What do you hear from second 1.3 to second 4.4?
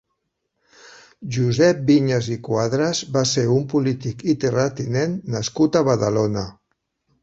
Josep Viñas i Cuadras va ser un polític i